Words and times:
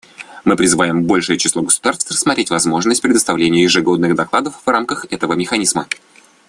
Мы 0.45 0.55
призываем 0.55 1.03
большее 1.03 1.37
число 1.37 1.61
государств 1.61 2.09
рассмотреть 2.09 2.49
возможность 2.49 3.03
представления 3.03 3.61
ежегодных 3.61 4.15
докладов 4.15 4.59
в 4.65 4.67
рамках 4.67 5.05
этого 5.13 5.33
механизма. 5.33 5.85